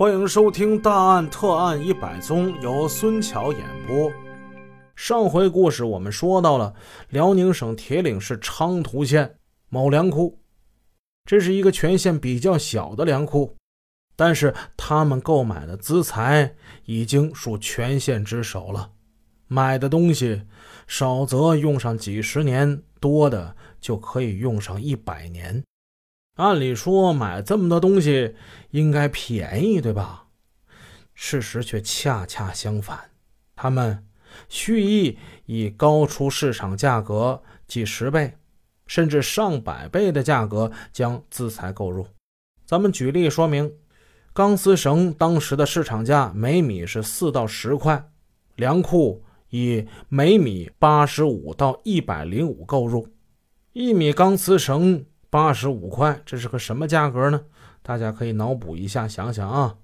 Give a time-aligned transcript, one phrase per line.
[0.00, 4.10] 欢迎收听《大案特案一百宗》，由孙桥演播。
[4.96, 6.74] 上回故事我们说到了
[7.10, 9.36] 辽宁省铁岭市昌图县
[9.68, 10.40] 某粮库，
[11.26, 13.54] 这是一个全县比较小的粮库，
[14.16, 16.54] 但是他们购买的资财
[16.86, 18.92] 已经属全县之首了。
[19.48, 20.44] 买的东西
[20.86, 25.62] 少则用上几十年，多的就可以用上一百年。
[26.40, 28.34] 按理说买这么多东西
[28.70, 30.28] 应该便宜，对吧？
[31.12, 33.10] 事实却恰恰相反，
[33.54, 34.06] 他们
[34.48, 38.32] 蓄意以高出市场价格几十倍，
[38.86, 42.06] 甚至上百倍的价格将资财购入。
[42.64, 43.70] 咱们举例说明：
[44.32, 48.10] 钢丝绳当时的市场价每米是四到十块，
[48.56, 53.06] 粮库以每米八十五到一百零五购入，
[53.74, 55.04] 一米钢丝绳。
[55.30, 57.40] 八十五块，这是个什么价格呢？
[57.82, 59.76] 大家可以脑补一下，想想啊。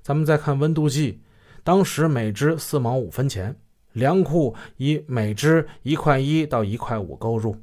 [0.00, 1.20] 咱们再看温度计，
[1.64, 3.56] 当时每只四毛五分钱，
[3.92, 7.56] 粮库以每只一块一到一块五购入，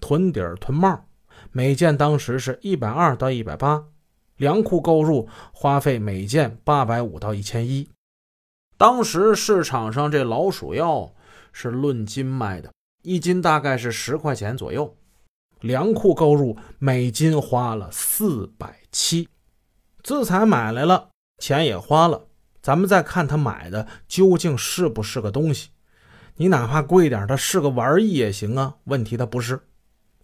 [0.00, 1.06] 屯底儿、屯帽，
[1.52, 3.84] 每件当时是一百二到一百八，
[4.36, 7.88] 粮库购入花费每件八百五到一千一。
[8.78, 11.12] 当时市场上这老鼠药
[11.52, 14.96] 是论斤卖的，一斤大概是十块钱左右。
[15.60, 19.28] 粮库购入每斤花了四百七，
[20.02, 22.26] 资财买来了，钱也花了。
[22.62, 25.70] 咱们再看他买的究竟是不是个东西？
[26.36, 28.76] 你哪怕贵点，它是个玩意也行啊。
[28.84, 29.62] 问题它不是，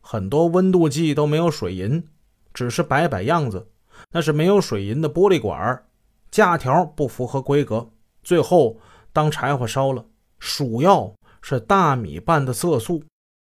[0.01, 2.05] 很多温度计都没有水银，
[2.53, 3.69] 只是摆摆样子，
[4.11, 5.85] 那是没有水银的玻璃管，
[6.31, 7.89] 架条不符合规格，
[8.23, 8.79] 最后
[9.13, 10.05] 当柴火烧了。
[10.39, 13.03] 鼠药是大米拌的色素，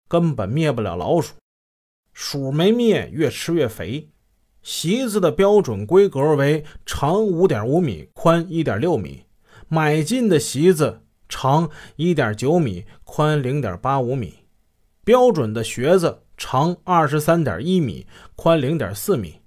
[0.09, 1.35] 根本灭不了老鼠。
[2.19, 4.09] 鼠没灭，越吃越肥。
[4.63, 9.25] 席子的标准规格为长五点五米，宽一点六米。
[9.67, 14.33] 买进的席子长一点九米，宽零点八五米。
[15.05, 19.41] 标准的靴子长二十三点一米，宽零点四米。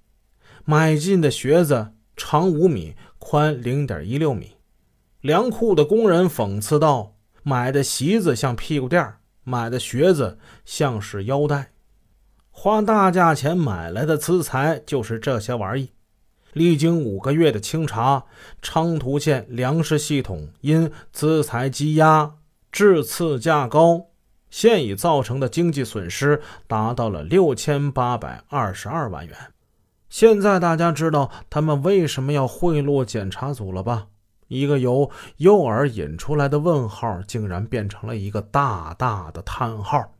[0.63, 4.53] 买进的靴子长五米，宽零点一六米。
[5.19, 11.73] 粮库的工人讽刺道：“买的席子像屁股垫买的靴子像是腰带。”
[12.51, 15.91] 花大价钱买来的资财就是这些玩意。
[16.53, 18.25] 历经五个月的清查，
[18.61, 22.33] 昌图县粮食系统因资财积压、
[22.71, 24.07] 质次价高，
[24.49, 29.35] 现已造成的经济损失达到了六千八百二十二万元。
[30.09, 34.07] 现在大家知道他们为什么要贿赂检查组了吧？
[34.49, 40.13] 一个由诱饵引出来的问号，竟然变成了一个大大的叹号。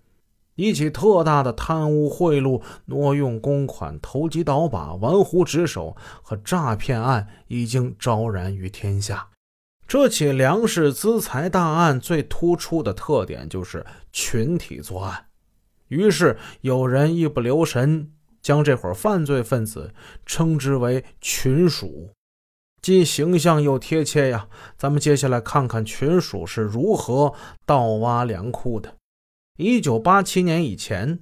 [0.55, 9.29] 一起特大的贪污贿赂、挪用公款、投机倒把、玩忽职守和诈骗案已经昭然于天下。
[9.87, 15.25] 这起粮食资财大案最突出的特点就是群体作案。
[15.89, 18.11] 于是有人一不留神，
[18.41, 19.93] 将这伙犯罪分子
[20.25, 22.11] 称之为“群鼠”，
[22.81, 24.47] 既形象又贴切呀。
[24.77, 27.33] 咱们接下来看看群鼠是如何
[27.65, 28.95] 盗挖粮库的。
[29.57, 31.19] 一九八七年以前，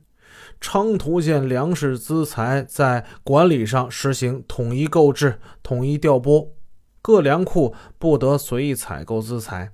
[0.62, 6.54] 昌图县粮食资财在管理上实行统一购置、统一调拨，
[7.02, 9.74] 各粮库不得随意采购资财，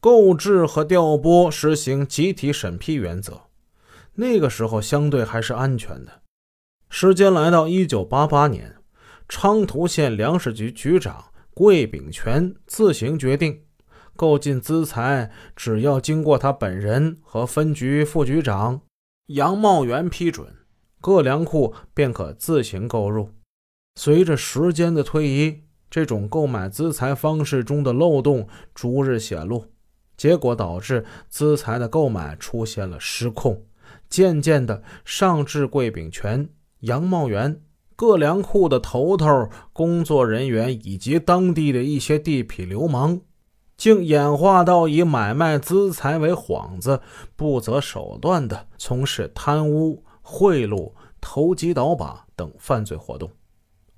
[0.00, 3.42] 购置和调拨实行集体审批原则。
[4.14, 6.22] 那个时候相对还是安全的。
[6.90, 8.76] 时间来到一九八八年，
[9.28, 13.62] 昌图县粮食局局长桂炳全自行决定。
[14.18, 18.80] 购进资财，只要经过他本人和分局副局长
[19.26, 20.56] 杨茂元批准，
[21.00, 23.30] 各粮库便可自行购入。
[23.94, 29.66] 随着时间的推移，这种购买资财方式中的漏洞逐日显露，
[30.16, 33.66] 结果导致资财的购买出现了失控，
[34.10, 36.48] 渐渐的上至桂炳全、
[36.80, 37.62] 杨茂元
[37.94, 43.20] 各粮库的头头、工作人员以及当地的一些地痞流氓。
[43.78, 47.00] 竟演化到以买卖资财为幌子，
[47.36, 53.30] 不择手段的从事贪污、贿赂、投机倒把等犯罪活动。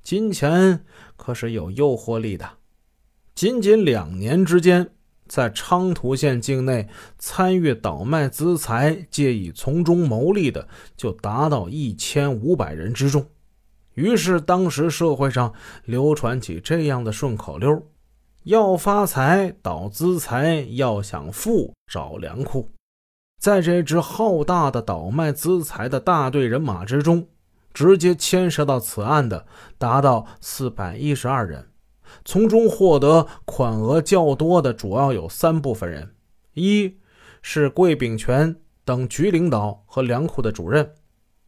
[0.03, 0.85] 金钱
[1.17, 2.47] 可是有诱惑力的。
[3.35, 4.91] 仅仅两年之间，
[5.27, 6.87] 在昌图县境内
[7.19, 13.27] 参与倒卖资财、借以从中牟利的，就达到一千五百人之众。
[13.95, 15.55] 于是，当时社会上
[15.87, 17.83] 流传起这样的顺口溜。
[18.45, 22.71] 要发财倒资财，要想富找粮库。
[23.39, 27.29] 在这支浩大的倒卖资财的大队人马之中，
[27.75, 29.45] 直接牵涉到此案的
[29.77, 31.69] 达到四百一十二人，
[32.25, 36.15] 从中获得款额较多的主要有三部分人：
[36.55, 36.97] 一
[37.43, 38.57] 是桂炳全
[38.87, 40.95] 等局领导和粮库的主任，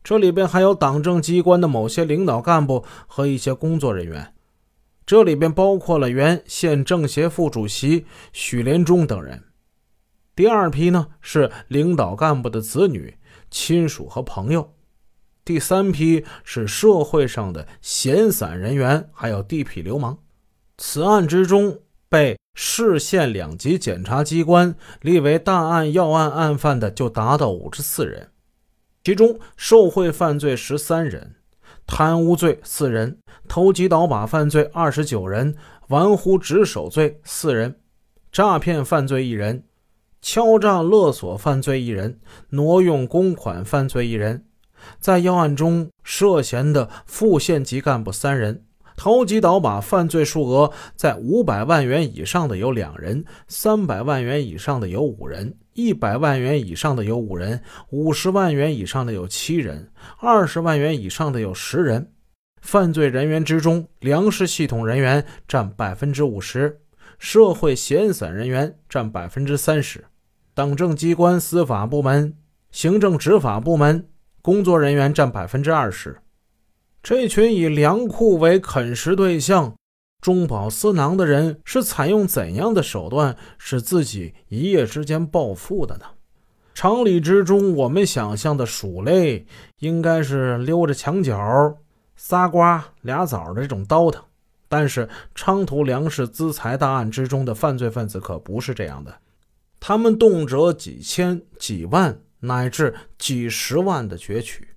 [0.04, 4.34] 这里边还有党政机关的某些领导干部和一些工作人员，
[5.12, 9.44] 这里边包括了原县政协副主席许连忠等人。
[10.34, 13.18] 第二批呢是领导干部的子女、
[13.50, 14.72] 亲属和朋友。
[15.44, 20.16] 第三批是社会上的闲散人员，还有地痞流氓。
[20.78, 28.30] 此案之中，被市县两级检察机关立为大案要案案犯的就达到五十四人，
[29.04, 31.34] 其中受贿犯罪十三人，
[31.86, 33.18] 贪污罪四人，
[33.48, 35.54] 投机倒把犯罪二十九人，
[35.88, 37.76] 玩忽职守罪四人，
[38.30, 39.64] 诈骗犯罪一人，
[40.22, 42.18] 敲诈勒索犯罪一人，
[42.50, 44.46] 挪用公款犯罪一人。
[44.98, 48.64] 在要案中涉嫌的副县级干部三人，
[48.96, 62.12] 投机倒把犯罪数额在五百万元以上的有两人，三百万元以上的有五人，一百万元以上的有五人，五十万元以上的有七人，二十万元以上的有十人。
[62.60, 66.80] 犯罪人员之中，粮食系统人员占百分之五十，
[67.18, 70.04] 社会闲散人员占百分之三十，
[70.54, 72.36] 党政机关、司法部门、
[72.70, 74.08] 行政执法部门。
[74.44, 76.20] 工作人员占百分之二十，
[77.00, 79.72] 这群以粮库为啃食对象、
[80.22, 86.06] 中饱私囊的人是采用怎样的手段使自己一夜之间暴富的呢？
[86.72, 89.44] 常理之中，我们想象的鼠类
[89.80, 91.76] 应该是溜着墙角、
[92.16, 94.24] 仨瓜俩枣的这种倒腾，
[94.66, 99.18] 但是昌图粮食资财大案之中的犯罪分子可不是这样的，
[99.78, 102.22] 他们动辄几千、几万。
[102.44, 104.70] 乃至几十万的攫取。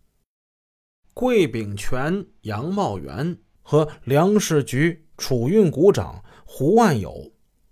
[1.16, 7.32] 桂炳全、杨茂元和粮食局储运股长胡万友，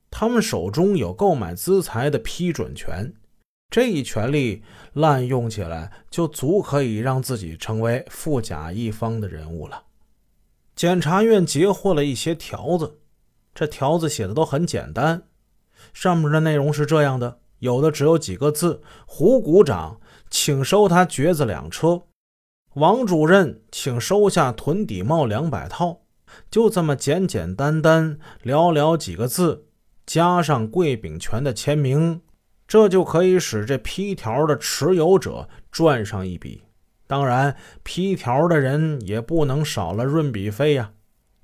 [0.10, 3.14] 他们手中有购买资财的批准权，
[3.70, 4.64] 这一权利
[4.94, 9.84] 滥用起来，就足可以让自己成为富甲一方的人物了。
[10.76, 13.00] 检察院截获了一些条子，
[13.54, 15.24] 这条子写的都很简单，
[15.94, 17.40] 上面的内容是这样的。
[17.60, 20.00] 有的只有几个字：“胡股长，
[20.30, 22.04] 请收他橛子两车。”
[22.76, 26.03] 王主任，请收下屯底帽两百套。
[26.52, 29.66] 就这么简简单单、寥寥几个字，
[30.06, 32.22] 加上桂炳全的签名，
[32.68, 36.64] 这就可以使这批条的持有者赚上一笔。
[37.06, 40.94] 当然，批条的人也不能少了润笔费呀。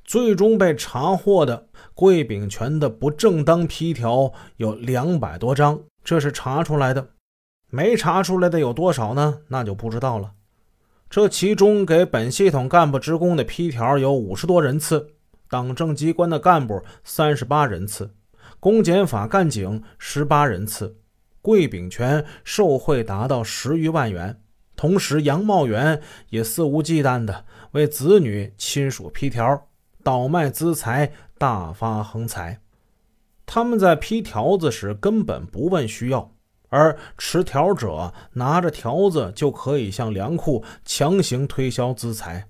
[0.03, 5.79] 最终被查获的桂炳全的不正当批条有两百多张。
[6.03, 7.09] 这是查出来的，
[7.69, 9.41] 没查出来的有多少呢？
[9.49, 10.31] 那就不知道了。
[11.09, 15.13] 这其中给本系统干部职工的批条有五十多人次，
[15.49, 18.13] 党政机关的干部三十八人次，
[18.59, 20.97] 公检法干警十八人次。
[21.41, 24.39] 桂炳全受贿达到十余万元，
[24.75, 29.67] 同时杨茂元也肆无忌惮的为子女亲属批条，
[30.03, 32.59] 倒卖资财，大发横财。
[33.47, 36.35] 他们在批条子时根本不问需要，
[36.69, 42.47] 而持条者拿着条子就可以向粮库强行推销资财。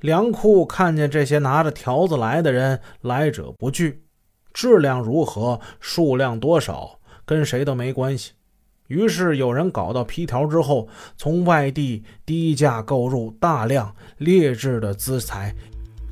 [0.00, 4.04] 粮库看见这些拿着条子来的人来者不拒，
[4.52, 8.32] 质量如何、数量多少跟谁都没关系。
[8.88, 10.86] 于是有人搞到批条之后，
[11.16, 15.54] 从外地低价购入大量劣质的资材，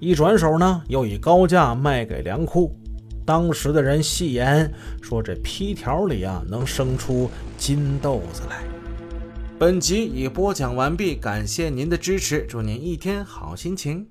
[0.00, 2.74] 一转手呢又以高价卖给粮库。
[3.24, 8.62] 当时的人戏言说：“这批条里啊，能生出金豆子来。”
[9.58, 14.06] 本集已播讲完毕，感谢您的支持，祝您一天好心情。